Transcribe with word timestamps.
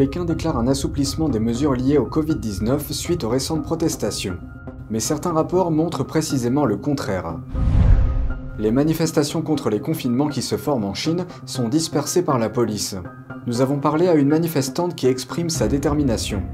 Pékin 0.00 0.24
déclare 0.24 0.56
un 0.56 0.66
assouplissement 0.66 1.28
des 1.28 1.40
mesures 1.40 1.74
liées 1.74 1.98
au 1.98 2.06
Covid-19 2.06 2.90
suite 2.90 3.22
aux 3.22 3.28
récentes 3.28 3.62
protestations. 3.62 4.38
Mais 4.88 4.98
certains 4.98 5.34
rapports 5.34 5.70
montrent 5.70 6.04
précisément 6.04 6.64
le 6.64 6.78
contraire. 6.78 7.36
Les 8.58 8.70
manifestations 8.70 9.42
contre 9.42 9.68
les 9.68 9.80
confinements 9.80 10.28
qui 10.28 10.40
se 10.40 10.56
forment 10.56 10.86
en 10.86 10.94
Chine 10.94 11.26
sont 11.44 11.68
dispersées 11.68 12.22
par 12.22 12.38
la 12.38 12.48
police. 12.48 12.96
Nous 13.46 13.60
avons 13.60 13.78
parlé 13.78 14.08
à 14.08 14.14
une 14.14 14.28
manifestante 14.28 14.94
qui 14.94 15.06
exprime 15.06 15.50
sa 15.50 15.68
détermination. 15.68 16.44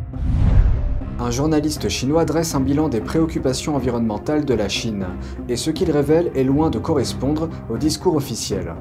Un 1.20 1.30
journaliste 1.30 1.88
chinois 1.88 2.24
dresse 2.24 2.56
un 2.56 2.60
bilan 2.60 2.88
des 2.88 3.00
préoccupations 3.00 3.76
environnementales 3.76 4.44
de 4.44 4.54
la 4.54 4.68
Chine, 4.68 5.06
et 5.48 5.54
ce 5.54 5.70
qu'il 5.70 5.92
révèle 5.92 6.32
est 6.34 6.42
loin 6.42 6.68
de 6.68 6.80
correspondre 6.80 7.48
au 7.70 7.76
discours 7.78 8.16
officiel. 8.16 8.74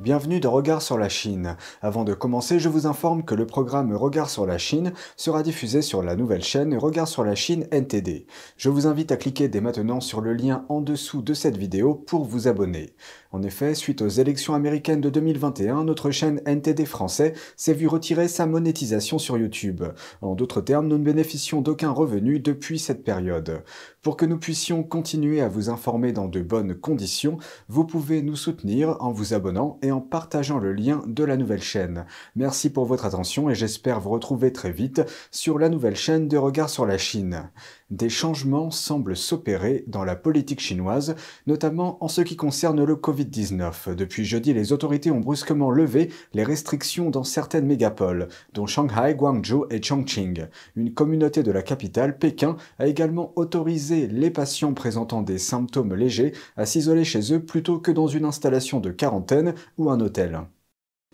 Bienvenue 0.00 0.38
dans 0.38 0.52
Regard 0.52 0.80
sur 0.80 0.96
la 0.96 1.08
Chine. 1.08 1.56
Avant 1.82 2.04
de 2.04 2.14
commencer, 2.14 2.60
je 2.60 2.68
vous 2.68 2.86
informe 2.86 3.24
que 3.24 3.34
le 3.34 3.46
programme 3.46 3.92
Regard 3.92 4.30
sur 4.30 4.46
la 4.46 4.56
Chine 4.56 4.92
sera 5.16 5.42
diffusé 5.42 5.82
sur 5.82 6.04
la 6.04 6.14
nouvelle 6.14 6.44
chaîne 6.44 6.76
Regard 6.76 7.08
sur 7.08 7.24
la 7.24 7.34
Chine 7.34 7.66
NTD. 7.72 8.28
Je 8.56 8.68
vous 8.68 8.86
invite 8.86 9.10
à 9.10 9.16
cliquer 9.16 9.48
dès 9.48 9.60
maintenant 9.60 10.00
sur 10.00 10.20
le 10.20 10.34
lien 10.34 10.64
en 10.68 10.80
dessous 10.80 11.20
de 11.20 11.34
cette 11.34 11.56
vidéo 11.56 11.94
pour 11.94 12.24
vous 12.24 12.46
abonner. 12.46 12.94
En 13.32 13.42
effet, 13.42 13.74
suite 13.74 14.00
aux 14.00 14.08
élections 14.08 14.54
américaines 14.54 15.00
de 15.00 15.10
2021, 15.10 15.82
notre 15.84 16.12
chaîne 16.12 16.40
NTD 16.46 16.86
français 16.86 17.34
s'est 17.56 17.74
vue 17.74 17.88
retirer 17.88 18.28
sa 18.28 18.46
monétisation 18.46 19.18
sur 19.18 19.36
YouTube. 19.36 19.82
En 20.22 20.36
d'autres 20.36 20.60
termes, 20.60 20.86
nous 20.86 20.98
ne 20.98 21.04
bénéficions 21.04 21.60
d'aucun 21.60 21.90
revenu 21.90 22.38
depuis 22.38 22.78
cette 22.78 23.02
période. 23.02 23.64
Pour 24.02 24.16
que 24.16 24.24
nous 24.24 24.38
puissions 24.38 24.84
continuer 24.84 25.40
à 25.40 25.48
vous 25.48 25.70
informer 25.70 26.12
dans 26.12 26.28
de 26.28 26.40
bonnes 26.40 26.74
conditions, 26.74 27.38
vous 27.68 27.84
pouvez 27.84 28.22
nous 28.22 28.36
soutenir 28.36 28.96
en 29.00 29.10
vous 29.10 29.34
abonnant 29.34 29.78
et 29.82 29.90
en 29.90 30.00
partageant 30.00 30.58
le 30.58 30.72
lien 30.72 31.02
de 31.06 31.24
la 31.24 31.36
nouvelle 31.36 31.62
chaîne. 31.62 32.06
Merci 32.36 32.70
pour 32.70 32.84
votre 32.84 33.06
attention 33.06 33.50
et 33.50 33.56
j'espère 33.56 33.98
vous 33.98 34.10
retrouver 34.10 34.52
très 34.52 34.70
vite 34.70 35.02
sur 35.32 35.58
la 35.58 35.68
nouvelle 35.68 35.96
chaîne 35.96 36.28
de 36.28 36.36
Regard 36.36 36.70
sur 36.70 36.86
la 36.86 36.96
Chine 36.96 37.50
des 37.90 38.08
changements 38.08 38.70
semblent 38.70 39.16
s'opérer 39.16 39.84
dans 39.86 40.04
la 40.04 40.16
politique 40.16 40.60
chinoise, 40.60 41.14
notamment 41.46 42.02
en 42.04 42.08
ce 42.08 42.20
qui 42.20 42.36
concerne 42.36 42.84
le 42.84 42.96
Covid-19. 42.96 43.94
Depuis 43.94 44.24
jeudi, 44.24 44.52
les 44.52 44.72
autorités 44.72 45.10
ont 45.10 45.20
brusquement 45.20 45.70
levé 45.70 46.10
les 46.34 46.44
restrictions 46.44 47.10
dans 47.10 47.24
certaines 47.24 47.66
mégapoles, 47.66 48.28
dont 48.54 48.66
Shanghai, 48.66 49.14
Guangzhou 49.14 49.66
et 49.70 49.82
Chongqing. 49.82 50.46
Une 50.76 50.92
communauté 50.92 51.42
de 51.42 51.52
la 51.52 51.62
capitale, 51.62 52.18
Pékin, 52.18 52.56
a 52.78 52.86
également 52.86 53.32
autorisé 53.36 54.06
les 54.06 54.30
patients 54.30 54.74
présentant 54.74 55.22
des 55.22 55.38
symptômes 55.38 55.94
légers 55.94 56.32
à 56.56 56.66
s'isoler 56.66 57.04
chez 57.04 57.32
eux 57.32 57.40
plutôt 57.40 57.78
que 57.78 57.90
dans 57.90 58.06
une 58.06 58.24
installation 58.24 58.80
de 58.80 58.90
quarantaine 58.90 59.54
ou 59.78 59.90
un 59.90 60.00
hôtel. 60.00 60.40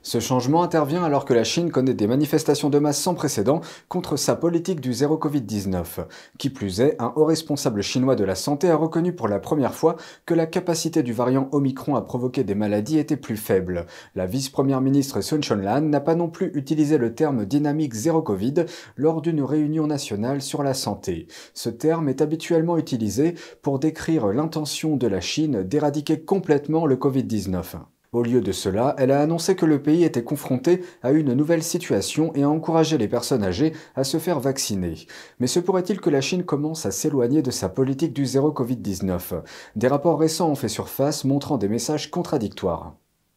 Ce 0.06 0.20
changement 0.20 0.62
intervient 0.62 1.02
alors 1.02 1.24
que 1.24 1.32
la 1.32 1.44
Chine 1.44 1.70
connaît 1.70 1.94
des 1.94 2.06
manifestations 2.06 2.68
de 2.68 2.78
masse 2.78 3.00
sans 3.00 3.14
précédent 3.14 3.62
contre 3.88 4.18
sa 4.18 4.36
politique 4.36 4.82
du 4.82 4.92
zéro 4.92 5.16
Covid-19. 5.16 6.04
Qui 6.36 6.50
plus 6.50 6.82
est, 6.82 7.00
un 7.00 7.14
haut 7.16 7.24
responsable 7.24 7.80
chinois 7.80 8.14
de 8.14 8.22
la 8.22 8.34
santé 8.34 8.68
a 8.68 8.76
reconnu 8.76 9.14
pour 9.14 9.28
la 9.28 9.38
première 9.38 9.74
fois 9.74 9.96
que 10.26 10.34
la 10.34 10.44
capacité 10.44 11.02
du 11.02 11.14
variant 11.14 11.48
Omicron 11.52 11.96
à 11.96 12.02
provoquer 12.02 12.44
des 12.44 12.54
maladies 12.54 12.98
était 12.98 13.16
plus 13.16 13.38
faible. 13.38 13.86
La 14.14 14.26
vice-première 14.26 14.82
ministre 14.82 15.22
Sun 15.22 15.42
Chonlan 15.42 15.80
n'a 15.80 16.00
pas 16.00 16.14
non 16.14 16.28
plus 16.28 16.50
utilisé 16.52 16.98
le 16.98 17.14
terme 17.14 17.46
dynamique 17.46 17.94
zéro 17.94 18.20
Covid 18.20 18.66
lors 18.96 19.22
d'une 19.22 19.42
réunion 19.42 19.86
nationale 19.86 20.42
sur 20.42 20.62
la 20.62 20.74
santé. 20.74 21.28
Ce 21.54 21.70
terme 21.70 22.10
est 22.10 22.20
habituellement 22.20 22.76
utilisé 22.76 23.36
pour 23.62 23.78
décrire 23.78 24.26
l'intention 24.26 24.98
de 24.98 25.06
la 25.06 25.22
Chine 25.22 25.62
d'éradiquer 25.62 26.20
complètement 26.20 26.84
le 26.84 26.96
Covid-19. 26.96 27.78
Au 28.14 28.22
lieu 28.22 28.40
de 28.40 28.52
cela, 28.52 28.94
elle 28.96 29.10
a 29.10 29.20
annoncé 29.20 29.56
que 29.56 29.66
le 29.66 29.82
pays 29.82 30.04
était 30.04 30.22
confronté 30.22 30.84
à 31.02 31.10
une 31.10 31.32
nouvelle 31.34 31.64
situation 31.64 32.32
et 32.36 32.44
a 32.44 32.48
encouragé 32.48 32.96
les 32.96 33.08
personnes 33.08 33.42
âgées 33.42 33.72
à 33.96 34.04
se 34.04 34.18
faire 34.18 34.38
vacciner. 34.38 34.94
Mais 35.40 35.48
se 35.48 35.58
pourrait-il 35.58 36.00
que 36.00 36.10
la 36.10 36.20
Chine 36.20 36.44
commence 36.44 36.86
à 36.86 36.92
s'éloigner 36.92 37.42
de 37.42 37.50
sa 37.50 37.68
politique 37.68 38.12
du 38.12 38.24
zéro 38.24 38.52
Covid-19 38.52 39.42
Des 39.74 39.88
rapports 39.88 40.20
récents 40.20 40.48
ont 40.48 40.54
fait 40.54 40.68
surface 40.68 41.24
montrant 41.24 41.58
des 41.58 41.68
messages 41.68 42.08
contradictoires. 42.12 42.94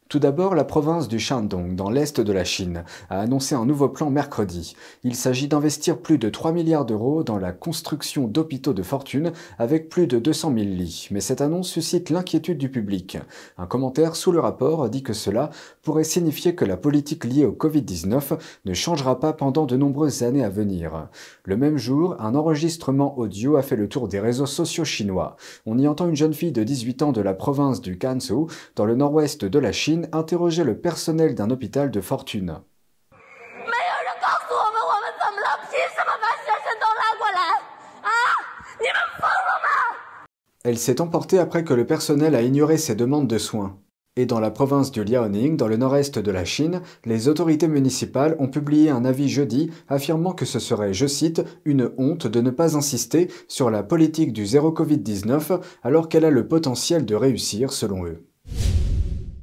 Tout 0.10 0.20
d'abord, 0.20 0.56
la 0.56 0.64
province 0.64 1.10
du 1.10 1.20
Shandong, 1.20 1.76
dans 1.76 1.90
l'est 1.90 2.22
de 2.22 2.32
la 2.32 2.46
Chine, 2.46 2.86
a 3.10 3.20
annoncé 3.20 3.56
un 3.56 3.66
nouveau 3.66 3.90
plan 3.90 4.10
mercredi. 4.10 4.74
Il 5.04 5.16
s'agit 5.16 5.50
d'investir 5.50 5.98
plus 5.98 6.18
de 6.18 6.30
3 6.30 6.54
milliards 6.54 6.86
d'euros 6.86 7.24
dans 7.24 7.38
la 7.38 7.52
construction 7.52 8.26
d'hôpitaux 8.26 8.74
de 8.74 8.84
fortune 8.84 9.34
avec 9.60 9.90
plus 9.90 10.08
de 10.08 10.18
200 10.18 10.54
000 10.56 10.66
lits. 10.70 11.10
Mais 11.12 11.20
cette 11.20 11.42
annonce 11.42 11.68
suscite 11.68 12.10
l'inquiétude 12.10 12.58
du 12.58 12.70
public. 12.70 13.18
Un 13.58 13.68
commentaire 13.68 14.16
sous 14.16 14.32
le 14.32 14.40
rapport 14.40 14.90
dit 14.90 15.04
que 15.04 15.12
cela 15.12 15.50
pourrait 15.82 16.06
signifier 16.06 16.56
que 16.56 16.64
la 16.64 16.78
politique 16.78 17.26
liée 17.26 17.44
au 17.44 17.52
Covid-19 17.52 18.38
ne 18.64 18.74
changera 18.74 19.20
pas 19.20 19.34
pendant 19.34 19.66
de 19.66 19.76
nombreuses 19.76 20.24
années 20.24 20.44
à 20.44 20.50
venir. 20.50 21.10
Le 21.44 21.58
même 21.58 21.78
jour, 21.78 22.16
un 22.20 22.34
enregistrement 22.34 23.18
audio 23.20 23.58
a 23.58 23.62
fait 23.62 23.76
le 23.76 23.90
tour 23.90 24.08
des 24.08 24.22
réseaux 24.22 24.46
sociaux 24.46 24.86
chinois. 24.86 25.36
On 25.66 25.78
y 25.78 25.86
entend 25.86 26.08
une 26.08 26.16
jeune 26.16 26.34
fille 26.34 26.54
de 26.54 26.64
18 26.64 27.02
ans 27.02 27.12
de 27.12 27.20
la 27.20 27.34
province 27.34 27.82
du 27.82 27.98
Gansu, 27.98 28.46
dans 28.78 28.86
le 28.86 28.96
nord-ouest 28.96 29.44
de 29.44 29.60
la 29.60 29.74
Chine, 29.74 29.97
interrogeait 30.12 30.64
le 30.64 30.80
personnel 30.80 31.36
d'un 31.36 31.50
hôpital 31.50 31.92
de 31.92 32.02
fortune. 32.02 32.62
Elle 40.64 40.78
s'est 40.78 41.00
emportée 41.00 41.40
après 41.40 41.64
que 41.64 41.74
le 41.74 41.86
personnel 41.86 42.36
a 42.36 42.42
ignoré 42.42 42.78
ses 42.78 42.94
demandes 42.94 43.30
de 43.30 43.38
soins. 43.38 43.80
Et 44.18 44.26
dans 44.26 44.42
la 44.42 44.52
province 44.52 44.92
du 44.92 45.04
Liaoning, 45.04 45.56
dans 45.56 45.70
le 45.70 45.78
nord-est 45.78 46.20
de 46.20 46.32
la 46.32 46.44
Chine, 46.44 46.82
les 47.06 47.30
autorités 47.30 47.70
municipales 47.70 48.36
ont 48.40 48.50
publié 48.50 48.90
un 48.90 49.06
avis 49.06 49.30
jeudi 49.30 49.72
affirmant 49.88 50.34
que 50.34 50.44
ce 50.44 50.60
serait, 50.60 50.94
je 50.94 51.08
cite, 51.08 51.42
une 51.64 51.92
honte 51.98 52.28
de 52.28 52.42
ne 52.42 52.50
pas 52.50 52.76
insister 52.76 53.30
sur 53.48 53.70
la 53.70 53.82
politique 53.82 54.34
du 54.34 54.46
zéro 54.46 54.72
Covid-19 54.72 55.62
alors 55.84 56.10
qu'elle 56.10 56.26
a 56.26 56.32
le 56.32 56.48
potentiel 56.50 57.06
de 57.06 57.16
réussir 57.16 57.72
selon 57.72 58.06
eux. 58.06 58.28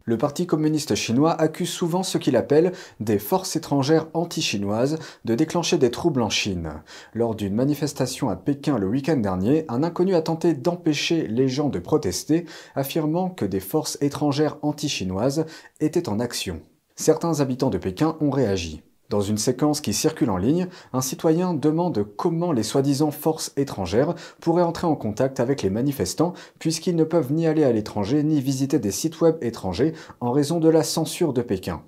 Le 0.06 0.18
Parti 0.18 0.46
communiste 0.46 0.94
chinois 0.94 1.32
accuse 1.32 1.70
souvent 1.70 2.02
ce 2.02 2.18
qu'il 2.18 2.36
appelle 2.36 2.72
des 3.00 3.18
forces 3.18 3.56
étrangères 3.56 4.08
anti-chinoises 4.12 4.98
de 5.24 5.34
déclencher 5.34 5.78
des 5.78 5.90
troubles 5.90 6.20
en 6.20 6.28
Chine. 6.28 6.82
Lors 7.14 7.34
d'une 7.34 7.54
manifestation 7.54 8.28
à 8.28 8.36
Pékin 8.36 8.78
le 8.78 8.86
week-end 8.86 9.16
dernier, 9.16 9.64
un 9.68 9.82
inconnu 9.82 10.14
a 10.14 10.20
tenté 10.20 10.52
d'empêcher 10.52 11.26
les 11.26 11.48
gens 11.48 11.70
de 11.70 11.78
protester, 11.78 12.44
affirmant 12.74 13.30
que 13.30 13.46
des 13.46 13.60
forces 13.60 13.96
étrangères 14.02 14.58
anti-chinoises 14.60 15.46
étaient 15.80 16.10
en 16.10 16.20
action. 16.20 16.60
Certains 16.96 17.40
habitants 17.40 17.70
de 17.70 17.78
Pékin 17.78 18.16
ont 18.20 18.30
réagi. 18.30 18.82
Dans 19.10 19.20
une 19.20 19.36
séquence 19.36 19.80
qui 19.80 19.92
circule 19.92 20.30
en 20.30 20.38
ligne, 20.38 20.68
un 20.92 21.02
citoyen 21.02 21.52
demande 21.52 22.06
comment 22.16 22.52
les 22.52 22.62
soi-disant 22.62 23.10
forces 23.10 23.52
étrangères 23.56 24.14
pourraient 24.40 24.62
entrer 24.62 24.86
en 24.86 24.96
contact 24.96 25.40
avec 25.40 25.62
les 25.62 25.70
manifestants 25.70 26.32
puisqu'ils 26.58 26.96
ne 26.96 27.04
peuvent 27.04 27.32
ni 27.32 27.46
aller 27.46 27.64
à 27.64 27.72
l'étranger 27.72 28.22
ni 28.22 28.40
visiter 28.40 28.78
des 28.78 28.90
sites 28.90 29.20
web 29.20 29.36
étrangers 29.42 29.92
en 30.20 30.32
raison 30.32 30.58
de 30.58 30.70
la 30.70 30.82
censure 30.82 31.34
de 31.34 31.42
Pékin. 31.42 31.82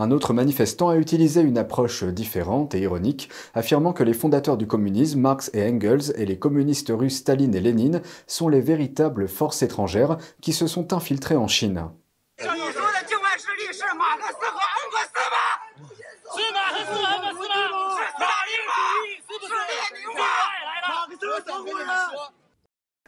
Un 0.00 0.12
autre 0.12 0.32
manifestant 0.32 0.90
a 0.90 0.96
utilisé 0.96 1.40
une 1.40 1.58
approche 1.58 2.04
différente 2.04 2.72
et 2.76 2.78
ironique, 2.78 3.30
affirmant 3.52 3.92
que 3.92 4.04
les 4.04 4.12
fondateurs 4.12 4.56
du 4.56 4.68
communisme, 4.68 5.18
Marx 5.18 5.50
et 5.54 5.68
Engels, 5.68 6.12
et 6.14 6.24
les 6.24 6.38
communistes 6.38 6.92
russes 6.94 7.16
Staline 7.16 7.52
et 7.52 7.60
Lénine, 7.60 8.00
sont 8.28 8.48
les 8.48 8.60
véritables 8.60 9.26
forces 9.26 9.62
étrangères 9.62 10.16
qui 10.40 10.52
se 10.52 10.68
sont 10.68 10.92
infiltrées 10.92 11.34
en 11.34 11.48
Chine. 11.48 11.86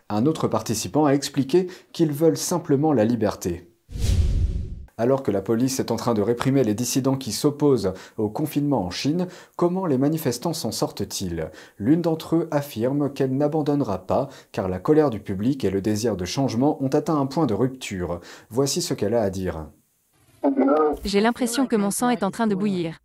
Un 0.09 0.26
autre 0.26 0.49
participant 0.49 1.05
a 1.05 1.12
expliqué 1.12 1.69
qu'ils 1.93 2.11
veulent 2.11 2.37
simplement 2.37 2.93
la 2.93 3.05
liberté. 3.05 3.70
Alors 5.00 5.23
que 5.23 5.31
la 5.31 5.41
police 5.41 5.81
est 5.81 5.93
en 5.93 5.97
train 5.97 6.12
de 6.12 6.20
réprimer 6.20 6.62
les 6.62 6.75
dissidents 6.75 7.17
qui 7.17 7.32
s'opposent 7.32 7.94
au 8.19 8.29
confinement 8.29 8.85
en 8.85 8.91
Chine, 8.91 9.29
comment 9.56 9.87
les 9.87 9.97
manifestants 9.97 10.52
s'en 10.52 10.73
sortent-ils? 10.73 11.50
L'une 11.79 12.02
d'entre 12.02 12.37
eux 12.37 12.49
affirme 12.50 13.11
qu'elle 13.11 13.35
n'abandonnera 13.35 14.06
pas 14.06 14.29
car 14.52 14.69
la 14.69 14.79
colère 14.79 15.08
du 15.08 15.19
public 15.19 15.64
et 15.64 15.70
le 15.70 15.81
désir 15.81 16.19
de 16.19 16.26
changement 16.26 16.76
ont 16.85 16.88
atteint 16.88 17.19
un 17.19 17.25
point 17.25 17.47
de 17.47 17.55
rupture. 17.55 18.20
Voici 18.50 18.82
ce 18.82 18.93
qu'elle 18.93 19.14
a 19.14 19.23
à 19.23 19.31
dire. 19.31 19.69
J'ai 21.03 21.23
l'impression 21.23 21.67
que 21.67 21.76
mon 21.76 21.91
sang 21.91 22.11
est 22.11 22.23
en 22.23 22.31
train 22.31 22.46
de 22.46 22.55
bouillir. 22.55 22.99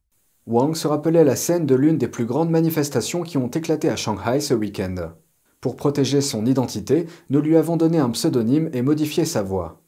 Wang 0.48 0.75
se 0.75 0.89
rappelait 0.89 1.24
la 1.24 1.38
scène 1.38 1.65
de 1.65 1.75
l'une 1.75 1.98
des 1.98 2.09
plus 2.09 2.25
grandes 2.25 2.50
manifestations 2.50 3.24
qui 3.24 3.38
ont 3.38 3.48
éclaté 3.48 3.88
à 3.88 3.95
Shanghai 3.95 4.41
ce 4.41 4.53
week-end. 4.53 5.13
Pour 5.62 5.77
protéger 5.77 6.19
son 6.19 6.45
identité, 6.45 7.06
nous 7.30 7.39
lui 7.39 7.56
avons 7.56 7.77
donné 7.77 8.00
un 8.00 8.09
pseudonyme 8.09 8.69
et 8.74 8.81
modifié 8.81 9.24
sa 9.24 9.44
voix. 9.44 9.85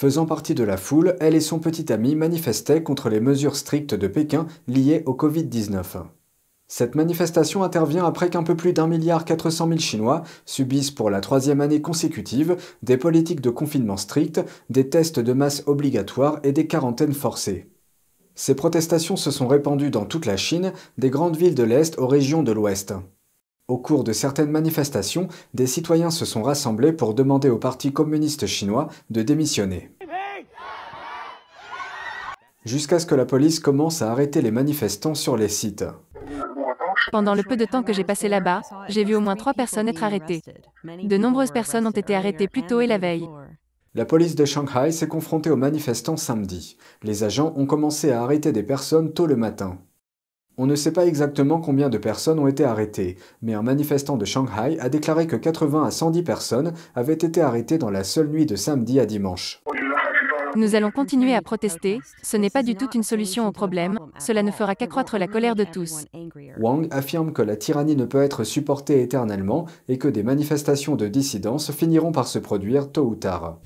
Faisant 0.00 0.24
partie 0.24 0.54
de 0.54 0.64
la 0.64 0.78
foule, 0.78 1.14
elle 1.20 1.34
et 1.34 1.42
son 1.42 1.58
petit 1.58 1.92
ami 1.92 2.14
manifestaient 2.14 2.82
contre 2.82 3.10
les 3.10 3.20
mesures 3.20 3.54
strictes 3.54 3.94
de 3.94 4.06
Pékin 4.06 4.46
liées 4.66 5.02
au 5.04 5.12
Covid-19. 5.12 6.04
Cette 6.68 6.94
manifestation 6.94 7.62
intervient 7.62 8.06
après 8.06 8.30
qu'un 8.30 8.42
peu 8.42 8.56
plus 8.56 8.72
d'un 8.72 8.86
milliard 8.86 9.26
quatre 9.26 9.50
cent 9.50 9.66
mille 9.66 9.78
Chinois 9.78 10.22
subissent 10.46 10.90
pour 10.90 11.10
la 11.10 11.20
troisième 11.20 11.60
année 11.60 11.82
consécutive 11.82 12.56
des 12.82 12.96
politiques 12.96 13.42
de 13.42 13.50
confinement 13.50 13.98
strictes, 13.98 14.40
des 14.70 14.88
tests 14.88 15.20
de 15.20 15.34
masse 15.34 15.64
obligatoires 15.66 16.40
et 16.44 16.52
des 16.52 16.66
quarantaines 16.66 17.12
forcées. 17.12 17.70
Ces 18.34 18.54
protestations 18.54 19.16
se 19.16 19.30
sont 19.30 19.48
répandues 19.48 19.90
dans 19.90 20.06
toute 20.06 20.24
la 20.24 20.38
Chine, 20.38 20.72
des 20.96 21.10
grandes 21.10 21.36
villes 21.36 21.54
de 21.54 21.62
l'Est 21.62 21.98
aux 21.98 22.06
régions 22.06 22.42
de 22.42 22.52
l'Ouest. 22.52 22.94
Au 23.70 23.78
cours 23.78 24.02
de 24.02 24.12
certaines 24.12 24.50
manifestations, 24.50 25.28
des 25.54 25.68
citoyens 25.68 26.10
se 26.10 26.24
sont 26.24 26.42
rassemblés 26.42 26.92
pour 26.92 27.14
demander 27.14 27.50
au 27.50 27.56
Parti 27.56 27.92
communiste 27.92 28.46
chinois 28.46 28.88
de 29.10 29.22
démissionner. 29.22 29.94
Jusqu'à 32.64 32.98
ce 32.98 33.06
que 33.06 33.14
la 33.14 33.26
police 33.26 33.60
commence 33.60 34.02
à 34.02 34.10
arrêter 34.10 34.42
les 34.42 34.50
manifestants 34.50 35.14
sur 35.14 35.36
les 35.36 35.46
sites. 35.48 35.84
Pendant 37.12 37.36
le 37.36 37.44
peu 37.44 37.56
de 37.56 37.64
temps 37.64 37.84
que 37.84 37.92
j'ai 37.92 38.02
passé 38.02 38.28
là-bas, 38.28 38.62
j'ai 38.88 39.04
vu 39.04 39.14
au 39.14 39.20
moins 39.20 39.36
trois 39.36 39.54
personnes 39.54 39.86
être 39.86 40.02
arrêtées. 40.02 40.42
De 41.04 41.16
nombreuses 41.16 41.52
personnes 41.52 41.86
ont 41.86 41.92
été 41.92 42.16
arrêtées 42.16 42.48
plus 42.48 42.66
tôt 42.66 42.80
et 42.80 42.88
la 42.88 42.98
veille. 42.98 43.28
La 43.94 44.04
police 44.04 44.34
de 44.34 44.46
Shanghai 44.46 44.90
s'est 44.90 45.06
confrontée 45.06 45.50
aux 45.50 45.56
manifestants 45.56 46.16
samedi. 46.16 46.76
Les 47.04 47.22
agents 47.22 47.52
ont 47.54 47.66
commencé 47.66 48.10
à 48.10 48.20
arrêter 48.24 48.50
des 48.50 48.64
personnes 48.64 49.12
tôt 49.12 49.26
le 49.26 49.36
matin. 49.36 49.78
On 50.58 50.66
ne 50.66 50.74
sait 50.74 50.92
pas 50.92 51.06
exactement 51.06 51.60
combien 51.60 51.88
de 51.88 51.98
personnes 51.98 52.38
ont 52.38 52.46
été 52.46 52.64
arrêtées, 52.64 53.16
mais 53.40 53.54
un 53.54 53.62
manifestant 53.62 54.16
de 54.16 54.24
Shanghai 54.24 54.78
a 54.78 54.88
déclaré 54.88 55.26
que 55.26 55.36
80 55.36 55.84
à 55.84 55.90
110 55.90 56.22
personnes 56.22 56.72
avaient 56.94 57.14
été 57.14 57.40
arrêtées 57.40 57.78
dans 57.78 57.90
la 57.90 58.04
seule 58.04 58.28
nuit 58.28 58.46
de 58.46 58.56
samedi 58.56 59.00
à 59.00 59.06
dimanche. 59.06 59.62
Nous 60.56 60.74
allons 60.74 60.90
continuer 60.90 61.34
à 61.34 61.42
protester, 61.42 62.00
ce 62.22 62.36
n'est 62.36 62.50
pas 62.50 62.64
du 62.64 62.74
tout 62.74 62.90
une 62.94 63.04
solution 63.04 63.46
au 63.46 63.52
problème, 63.52 63.98
cela 64.18 64.42
ne 64.42 64.50
fera 64.50 64.74
qu'accroître 64.74 65.16
la 65.16 65.28
colère 65.28 65.54
de 65.54 65.64
tous. 65.64 66.06
Wang 66.58 66.88
affirme 66.90 67.32
que 67.32 67.42
la 67.42 67.56
tyrannie 67.56 67.94
ne 67.94 68.04
peut 68.04 68.22
être 68.22 68.42
supportée 68.42 69.00
éternellement 69.00 69.66
et 69.88 69.96
que 69.96 70.08
des 70.08 70.24
manifestations 70.24 70.96
de 70.96 71.06
dissidence 71.06 71.70
finiront 71.70 72.10
par 72.10 72.26
se 72.26 72.40
produire 72.40 72.90
tôt 72.90 73.04
ou 73.04 73.14
tard. 73.14 73.58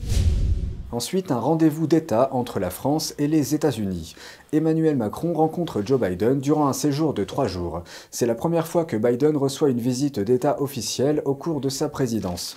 Ensuite, 0.94 1.32
un 1.32 1.41
rendez-vous 1.41 1.88
d'État 1.88 2.29
entre 2.31 2.61
la 2.61 2.70
France 2.70 3.17
et 3.19 3.26
les 3.26 3.56
États-Unis. 3.56 4.14
Emmanuel 4.52 4.96
Macron 4.96 5.32
rencontre 5.32 5.82
Joe 5.85 6.00
Biden 6.00 6.38
durant 6.38 6.69
un 6.69 6.73
séjour 6.73 7.14
de 7.14 7.25
trois 7.25 7.49
jours. 7.49 7.82
C'est 8.12 8.26
la 8.26 8.37
première 8.37 8.69
fois 8.69 8.85
que 8.85 8.96
Biden 8.96 9.37
reçoit 9.37 9.70
une 9.70 9.81
visite 9.81 10.20
d'État 10.20 10.62
officielle 10.62 11.20
au 11.25 11.35
cours 11.35 11.61
de 11.61 11.69
sa 11.69 11.88
présidence. 11.88 12.56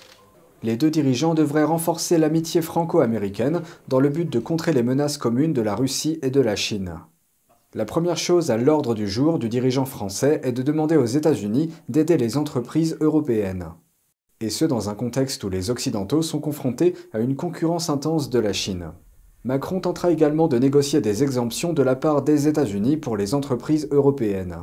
Les 0.62 0.76
deux 0.76 0.88
dirigeants 0.88 1.34
devraient 1.34 1.64
renforcer 1.64 2.16
l'amitié 2.16 2.62
franco-américaine 2.62 3.62
dans 3.88 3.98
le 3.98 4.08
but 4.08 4.30
de 4.30 4.38
contrer 4.38 4.72
les 4.72 4.84
menaces 4.84 5.18
communes 5.18 5.52
de 5.52 5.62
la 5.62 5.74
Russie 5.74 6.20
et 6.22 6.30
de 6.30 6.40
la 6.40 6.54
Chine. 6.54 7.00
La 7.74 7.86
première 7.86 8.18
chose 8.18 8.52
à 8.52 8.56
l'ordre 8.56 8.94
du 8.94 9.08
jour 9.08 9.40
du 9.40 9.48
dirigeant 9.48 9.84
français 9.84 10.40
est 10.44 10.52
de 10.52 10.62
demander 10.62 10.96
aux 10.96 11.06
États-Unis 11.06 11.72
d'aider 11.88 12.16
les 12.16 12.36
entreprises 12.36 12.98
européennes. 13.00 13.72
Et 14.40 14.50
ce 14.50 14.64
dans 14.64 14.88
un 14.88 14.94
contexte 14.94 15.42
où 15.42 15.48
les 15.48 15.70
Occidentaux 15.70 16.22
sont 16.22 16.38
confrontés 16.38 16.94
à 17.12 17.18
une 17.18 17.34
concurrence 17.34 17.90
intense 17.90 18.30
de 18.30 18.38
la 18.38 18.52
Chine. 18.52 18.92
Macron 19.42 19.80
tentera 19.80 20.12
également 20.12 20.46
de 20.46 20.58
négocier 20.58 21.00
des 21.00 21.24
exemptions 21.24 21.72
de 21.72 21.82
la 21.82 21.96
part 21.96 22.22
des 22.22 22.46
États-Unis 22.46 22.98
pour 22.98 23.16
les 23.16 23.34
entreprises 23.34 23.88
européennes. 23.90 24.58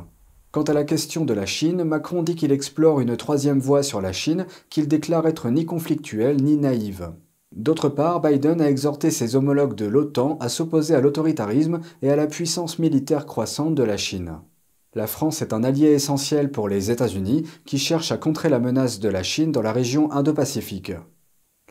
Quant 0.50 0.62
à 0.62 0.72
la 0.72 0.84
question 0.84 1.26
de 1.26 1.34
la 1.34 1.44
Chine, 1.44 1.84
Macron 1.84 2.22
dit 2.22 2.36
qu'il 2.36 2.52
explore 2.52 3.00
une 3.00 3.18
troisième 3.18 3.58
voie 3.58 3.82
sur 3.82 4.00
la 4.00 4.12
Chine 4.12 4.46
qu'il 4.70 4.88
déclare 4.88 5.26
être 5.26 5.50
ni 5.50 5.66
conflictuelle 5.66 6.42
ni 6.42 6.56
naïve. 6.56 7.10
D'autre 7.52 7.90
part, 7.90 8.22
Biden 8.22 8.62
a 8.62 8.70
exhorté 8.70 9.10
ses 9.10 9.36
homologues 9.36 9.74
de 9.74 9.84
l'OTAN 9.84 10.38
à 10.40 10.48
s'opposer 10.48 10.94
à 10.94 11.02
l'autoritarisme 11.02 11.80
et 12.00 12.10
à 12.10 12.16
la 12.16 12.26
puissance 12.26 12.78
militaire 12.78 13.26
croissante 13.26 13.74
de 13.74 13.82
la 13.82 13.98
Chine. 13.98 14.38
La 14.96 15.06
France 15.06 15.42
est 15.42 15.52
un 15.52 15.62
allié 15.62 15.88
essentiel 15.88 16.50
pour 16.50 16.70
les 16.70 16.90
États-Unis 16.90 17.46
qui 17.66 17.76
cherchent 17.76 18.12
à 18.12 18.16
contrer 18.16 18.48
la 18.48 18.58
menace 18.58 18.98
de 18.98 19.10
la 19.10 19.22
Chine 19.22 19.52
dans 19.52 19.60
la 19.60 19.70
région 19.70 20.10
Indo-Pacifique. 20.10 20.92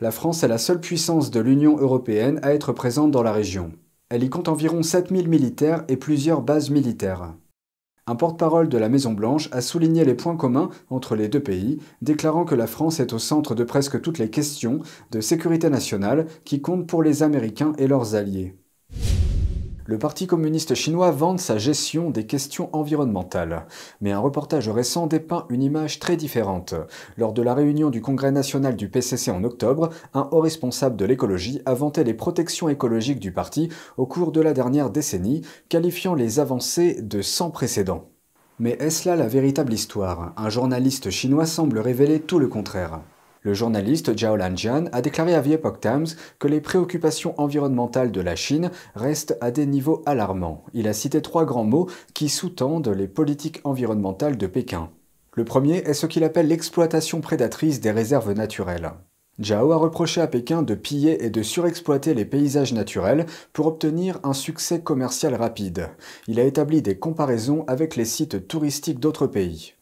La 0.00 0.12
France 0.12 0.44
est 0.44 0.48
la 0.48 0.58
seule 0.58 0.80
puissance 0.80 1.32
de 1.32 1.40
l'Union 1.40 1.76
européenne 1.76 2.38
à 2.44 2.54
être 2.54 2.72
présente 2.72 3.10
dans 3.10 3.24
la 3.24 3.32
région. 3.32 3.72
Elle 4.10 4.22
y 4.22 4.30
compte 4.30 4.46
environ 4.46 4.80
7000 4.80 5.28
militaires 5.28 5.82
et 5.88 5.96
plusieurs 5.96 6.40
bases 6.40 6.70
militaires. 6.70 7.34
Un 8.06 8.14
porte-parole 8.14 8.68
de 8.68 8.78
la 8.78 8.88
Maison-Blanche 8.88 9.48
a 9.50 9.60
souligné 9.60 10.04
les 10.04 10.14
points 10.14 10.36
communs 10.36 10.70
entre 10.88 11.16
les 11.16 11.26
deux 11.26 11.42
pays, 11.42 11.80
déclarant 12.02 12.44
que 12.44 12.54
la 12.54 12.68
France 12.68 13.00
est 13.00 13.12
au 13.12 13.18
centre 13.18 13.56
de 13.56 13.64
presque 13.64 14.00
toutes 14.00 14.18
les 14.18 14.30
questions 14.30 14.82
de 15.10 15.20
sécurité 15.20 15.68
nationale 15.68 16.26
qui 16.44 16.60
comptent 16.60 16.86
pour 16.86 17.02
les 17.02 17.24
Américains 17.24 17.72
et 17.76 17.88
leurs 17.88 18.14
alliés. 18.14 18.54
Le 19.88 19.98
Parti 19.98 20.26
communiste 20.26 20.74
chinois 20.74 21.12
vante 21.12 21.38
sa 21.38 21.58
gestion 21.58 22.10
des 22.10 22.26
questions 22.26 22.68
environnementales. 22.72 23.66
Mais 24.00 24.10
un 24.10 24.18
reportage 24.18 24.68
récent 24.68 25.06
dépeint 25.06 25.46
une 25.48 25.62
image 25.62 26.00
très 26.00 26.16
différente. 26.16 26.74
Lors 27.16 27.32
de 27.32 27.40
la 27.40 27.54
réunion 27.54 27.90
du 27.90 28.00
Congrès 28.00 28.32
national 28.32 28.74
du 28.74 28.88
PCC 28.88 29.30
en 29.30 29.44
octobre, 29.44 29.90
un 30.12 30.28
haut 30.32 30.40
responsable 30.40 30.96
de 30.96 31.04
l'écologie 31.04 31.62
a 31.66 31.74
vanté 31.74 32.02
les 32.02 32.14
protections 32.14 32.68
écologiques 32.68 33.20
du 33.20 33.30
parti 33.30 33.68
au 33.96 34.06
cours 34.06 34.32
de 34.32 34.40
la 34.40 34.54
dernière 34.54 34.90
décennie, 34.90 35.42
qualifiant 35.68 36.14
les 36.14 36.40
avancées 36.40 37.00
de 37.00 37.22
sans 37.22 37.50
précédent. 37.50 38.08
Mais 38.58 38.72
est-ce 38.80 39.08
là 39.08 39.14
la 39.14 39.28
véritable 39.28 39.72
histoire? 39.72 40.32
Un 40.36 40.48
journaliste 40.48 41.10
chinois 41.10 41.46
semble 41.46 41.78
révéler 41.78 42.18
tout 42.18 42.40
le 42.40 42.48
contraire. 42.48 43.02
Le 43.46 43.54
journaliste 43.54 44.18
Zhao 44.18 44.34
Lanjian 44.34 44.86
a 44.90 45.00
déclaré 45.00 45.32
à 45.32 45.40
The 45.40 45.50
Epoch 45.50 45.78
Times 45.78 46.08
que 46.40 46.48
les 46.48 46.60
préoccupations 46.60 47.32
environnementales 47.40 48.10
de 48.10 48.20
la 48.20 48.34
Chine 48.34 48.72
restent 48.96 49.38
à 49.40 49.52
des 49.52 49.66
niveaux 49.66 50.02
alarmants. 50.04 50.64
Il 50.74 50.88
a 50.88 50.92
cité 50.92 51.22
trois 51.22 51.44
grands 51.44 51.62
mots 51.62 51.88
qui 52.12 52.28
sous-tendent 52.28 52.88
les 52.88 53.06
politiques 53.06 53.60
environnementales 53.62 54.36
de 54.36 54.48
Pékin. 54.48 54.90
Le 55.34 55.44
premier 55.44 55.76
est 55.76 55.94
ce 55.94 56.06
qu'il 56.06 56.24
appelle 56.24 56.48
l'exploitation 56.48 57.20
prédatrice 57.20 57.78
des 57.78 57.92
réserves 57.92 58.32
naturelles. 58.32 58.90
Zhao 59.40 59.70
a 59.70 59.76
reproché 59.76 60.20
à 60.20 60.26
Pékin 60.26 60.62
de 60.62 60.74
piller 60.74 61.24
et 61.24 61.30
de 61.30 61.44
surexploiter 61.44 62.14
les 62.14 62.24
paysages 62.24 62.72
naturels 62.72 63.26
pour 63.52 63.68
obtenir 63.68 64.18
un 64.24 64.32
succès 64.32 64.80
commercial 64.80 65.36
rapide. 65.36 65.90
Il 66.26 66.40
a 66.40 66.42
établi 66.42 66.82
des 66.82 66.98
comparaisons 66.98 67.64
avec 67.68 67.94
les 67.94 68.06
sites 68.06 68.48
touristiques 68.48 68.98
d'autres 68.98 69.28
pays. 69.28 69.74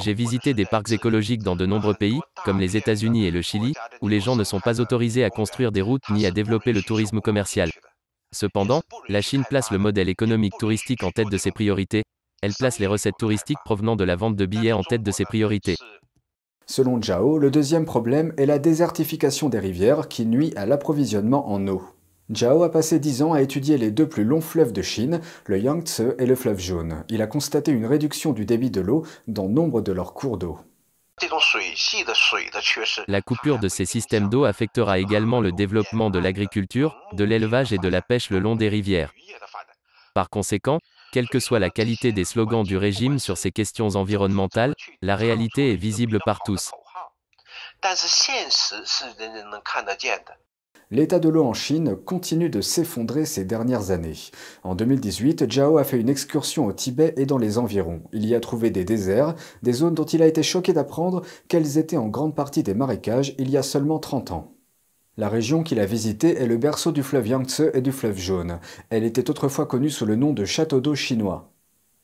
J'ai 0.00 0.14
visité 0.14 0.54
des 0.54 0.64
parcs 0.64 0.90
écologiques 0.92 1.42
dans 1.42 1.56
de 1.56 1.66
nombreux 1.66 1.94
pays, 1.94 2.20
comme 2.44 2.60
les 2.60 2.76
États-Unis 2.76 3.26
et 3.26 3.30
le 3.30 3.42
Chili, 3.42 3.74
où 4.00 4.08
les 4.08 4.20
gens 4.20 4.36
ne 4.36 4.44
sont 4.44 4.60
pas 4.60 4.80
autorisés 4.80 5.24
à 5.24 5.30
construire 5.30 5.72
des 5.72 5.82
routes 5.82 6.08
ni 6.10 6.26
à 6.26 6.30
développer 6.30 6.72
le 6.72 6.82
tourisme 6.82 7.20
commercial. 7.20 7.70
Cependant, 8.32 8.82
la 9.08 9.20
Chine 9.20 9.44
place 9.48 9.70
le 9.70 9.78
modèle 9.78 10.08
économique 10.08 10.54
touristique 10.58 11.02
en 11.02 11.10
tête 11.10 11.28
de 11.28 11.36
ses 11.36 11.52
priorités, 11.52 12.02
elle 12.42 12.52
place 12.54 12.80
les 12.80 12.88
recettes 12.88 13.16
touristiques 13.18 13.62
provenant 13.64 13.94
de 13.94 14.02
la 14.02 14.16
vente 14.16 14.34
de 14.34 14.46
billets 14.46 14.72
en 14.72 14.82
tête 14.82 15.04
de 15.04 15.12
ses 15.12 15.24
priorités. 15.24 15.76
Selon 16.66 17.00
Zhao, 17.00 17.38
le 17.38 17.50
deuxième 17.50 17.84
problème 17.84 18.34
est 18.36 18.46
la 18.46 18.58
désertification 18.58 19.48
des 19.48 19.60
rivières 19.60 20.08
qui 20.08 20.26
nuit 20.26 20.52
à 20.56 20.66
l'approvisionnement 20.66 21.52
en 21.52 21.68
eau. 21.68 21.82
Zhao 22.34 22.62
a 22.62 22.70
passé 22.70 22.98
dix 22.98 23.22
ans 23.22 23.32
à 23.32 23.42
étudier 23.42 23.76
les 23.76 23.90
deux 23.90 24.08
plus 24.08 24.24
longs 24.24 24.40
fleuves 24.40 24.72
de 24.72 24.82
Chine, 24.82 25.20
le 25.46 25.58
Yangtze 25.58 26.14
et 26.18 26.26
le 26.26 26.34
fleuve 26.34 26.58
jaune. 26.58 27.04
Il 27.08 27.20
a 27.20 27.26
constaté 27.26 27.72
une 27.72 27.86
réduction 27.86 28.32
du 28.32 28.46
débit 28.46 28.70
de 28.70 28.80
l'eau 28.80 29.04
dans 29.26 29.48
nombre 29.48 29.80
de 29.80 29.92
leurs 29.92 30.14
cours 30.14 30.38
d'eau. 30.38 30.58
La 33.06 33.22
coupure 33.22 33.58
de 33.58 33.68
ces 33.68 33.84
systèmes 33.84 34.28
d'eau 34.28 34.44
affectera 34.44 34.98
également 34.98 35.40
le 35.40 35.52
développement 35.52 36.10
de 36.10 36.18
l'agriculture, 36.18 36.96
de 37.12 37.24
l'élevage 37.24 37.72
et 37.72 37.78
de 37.78 37.88
la 37.88 38.02
pêche 38.02 38.30
le 38.30 38.38
long 38.38 38.56
des 38.56 38.68
rivières. 38.68 39.12
Par 40.14 40.30
conséquent, 40.30 40.80
quelle 41.12 41.28
que 41.28 41.38
soit 41.38 41.58
la 41.58 41.70
qualité 41.70 42.12
des 42.12 42.24
slogans 42.24 42.64
du 42.64 42.76
régime 42.76 43.18
sur 43.18 43.36
ces 43.36 43.50
questions 43.50 43.88
environnementales, 43.96 44.74
la 45.02 45.16
réalité 45.16 45.72
est 45.72 45.76
visible 45.76 46.18
par 46.24 46.40
tous. 46.42 46.70
L'état 50.92 51.18
de 51.18 51.30
l'eau 51.30 51.42
en 51.42 51.54
Chine 51.54 51.96
continue 51.96 52.50
de 52.50 52.60
s'effondrer 52.60 53.24
ces 53.24 53.46
dernières 53.46 53.92
années. 53.92 54.28
En 54.62 54.74
2018, 54.74 55.50
Zhao 55.50 55.78
a 55.78 55.84
fait 55.84 55.98
une 55.98 56.10
excursion 56.10 56.66
au 56.66 56.72
Tibet 56.74 57.14
et 57.16 57.24
dans 57.24 57.38
les 57.38 57.56
environs. 57.56 58.02
Il 58.12 58.26
y 58.26 58.34
a 58.34 58.40
trouvé 58.40 58.70
des 58.70 58.84
déserts, 58.84 59.34
des 59.62 59.72
zones 59.72 59.94
dont 59.94 60.04
il 60.04 60.20
a 60.20 60.26
été 60.26 60.42
choqué 60.42 60.74
d'apprendre 60.74 61.22
qu'elles 61.48 61.78
étaient 61.78 61.96
en 61.96 62.08
grande 62.08 62.34
partie 62.34 62.62
des 62.62 62.74
marécages 62.74 63.34
il 63.38 63.48
y 63.48 63.56
a 63.56 63.62
seulement 63.62 64.00
30 64.00 64.32
ans. 64.32 64.52
La 65.16 65.30
région 65.30 65.62
qu'il 65.62 65.80
a 65.80 65.86
visitée 65.86 66.36
est 66.36 66.46
le 66.46 66.58
berceau 66.58 66.92
du 66.92 67.02
fleuve 67.02 67.26
Yangtze 67.26 67.70
et 67.72 67.80
du 67.80 67.90
fleuve 67.90 68.18
Jaune. 68.18 68.60
Elle 68.90 69.04
était 69.04 69.30
autrefois 69.30 69.64
connue 69.64 69.88
sous 69.88 70.04
le 70.04 70.16
nom 70.16 70.34
de 70.34 70.44
château 70.44 70.82
d'eau 70.82 70.94
chinois. 70.94 71.51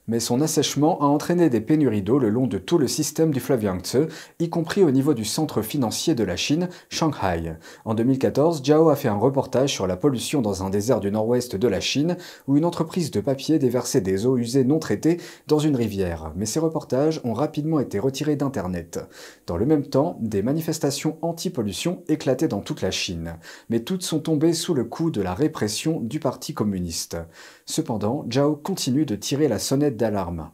Mais 0.09 0.21
son 0.21 0.41
assèchement 0.41 1.01
a 1.03 1.05
entraîné 1.05 1.51
des 1.51 1.61
pénuries 1.61 2.03
d'eau 2.03 2.19
le 2.19 2.31
long 2.31 2.47
de 2.47 2.57
tout 2.57 2.79
le 2.79 2.89
système 2.89 3.31
du 3.31 3.41
fleuve 3.41 3.65
Yangtze, 3.65 4.09
y 4.41 4.49
compris 4.49 4.83
au 4.83 4.91
niveau 4.91 5.13
du 5.13 5.27
centre 5.27 5.61
financier 5.61 6.15
de 6.15 6.25
la 6.25 6.35
Chine, 6.35 6.71
Shanghai. 6.89 7.57
En 7.85 7.95
2014, 7.95 8.65
Zhao 8.65 8.89
a 8.89 8.97
fait 8.97 9.09
un 9.09 9.19
reportage 9.19 9.75
sur 9.75 9.87
la 9.87 9.99
pollution 9.99 10.41
dans 10.41 10.65
un 10.65 10.71
désert 10.71 11.01
du 11.01 11.11
nord-ouest 11.11 11.57
de 11.57 11.69
la 11.69 11.81
Chine, 11.81 12.17
où 12.47 12.57
une 12.57 12.65
entreprise 12.65 13.11
de 13.11 13.21
papier 13.21 13.59
déversait 13.59 14.01
des 14.01 14.25
eaux 14.25 14.39
usées 14.39 14.65
non 14.65 14.79
traitées 14.79 15.19
dans 15.47 15.59
une 15.59 15.77
rivière. 15.77 16.33
Mais 16.37 16.47
ces 16.47 16.59
reportages 16.59 17.21
ont 17.25 17.35
rapidement 17.35 17.79
été 17.79 17.99
retirés 17.99 18.37
d'Internet. 18.37 19.01
Dans 19.47 19.59
le 19.59 19.67
même 19.67 19.87
temps, 19.87 20.17
des 20.23 20.43
manifestations 20.43 21.19
anti-pollution 21.21 22.03
éclataient 22.09 22.49
dans 22.49 22.63
toute 22.63 22.81
la 22.81 22.91
Chine. 22.91 23.35
Mais 23.69 23.81
toutes 23.81 24.03
sont 24.03 24.21
tombées 24.21 24.55
sous 24.55 24.73
le 24.73 24.85
coup 24.85 25.11
de 25.11 25.21
la 25.21 25.35
répression 25.35 26.01
du 26.01 26.19
Parti 26.19 26.55
communiste. 26.55 27.19
Cependant, 27.67 28.25
Zhao 28.33 28.57
continue 28.57 29.05
de 29.05 29.15
tirer 29.15 29.49
la 29.49 29.59
sonnette 29.59 29.98
d'alarme. 29.99 30.51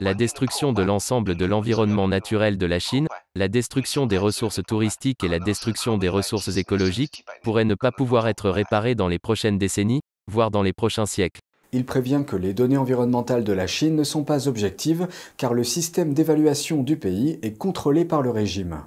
La 0.00 0.14
destruction 0.14 0.72
de 0.72 0.82
l'ensemble 0.82 1.36
de 1.36 1.44
l'environnement 1.44 2.08
naturel 2.08 2.58
de 2.58 2.66
la 2.66 2.78
Chine, 2.78 3.06
la 3.34 3.48
destruction 3.48 4.06
des 4.06 4.18
ressources 4.18 4.60
touristiques 4.66 5.22
et 5.22 5.28
la 5.28 5.38
destruction 5.38 5.98
des 5.98 6.08
ressources 6.08 6.56
écologiques 6.56 7.24
pourraient 7.42 7.64
ne 7.64 7.74
pas 7.74 7.92
pouvoir 7.92 8.26
être 8.26 8.50
réparées 8.50 8.94
dans 8.94 9.08
les 9.08 9.18
prochaines 9.18 9.58
décennies, 9.58 10.00
voire 10.26 10.50
dans 10.50 10.62
les 10.62 10.72
prochains 10.72 11.06
siècles. 11.06 11.40
Il 11.72 11.84
prévient 11.84 12.22
que 12.26 12.36
les 12.36 12.54
données 12.54 12.76
environnementales 12.76 13.44
de 13.44 13.52
la 13.52 13.66
Chine 13.66 13.96
ne 13.96 14.04
sont 14.04 14.24
pas 14.24 14.48
objectives 14.48 15.08
car 15.36 15.54
le 15.54 15.64
système 15.64 16.14
d'évaluation 16.14 16.82
du 16.82 16.96
pays 16.96 17.38
est 17.42 17.58
contrôlé 17.58 18.04
par 18.04 18.22
le 18.22 18.30
régime. 18.30 18.82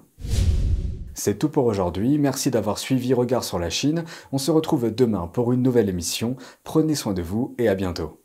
C'est 1.14 1.40
tout 1.40 1.50
pour 1.50 1.66
aujourd'hui, 1.66 2.20
merci 2.20 2.52
d'avoir 2.52 2.78
suivi 2.78 3.14
Regard 3.14 3.44
sur 3.44 3.58
la 3.58 3.70
Chine, 3.70 4.06
on 4.32 4.38
se 4.38 4.52
retrouve 4.52 4.94
demain 4.94 5.28
pour 5.28 5.52
une 5.52 5.64
nouvelle 5.64 5.90
émission, 5.90 6.36
prenez 6.64 6.96
soin 6.96 7.14
de 7.14 7.24
vous 7.24 7.56
et 7.58 7.68
à 7.68 7.76
bientôt. 7.76 8.22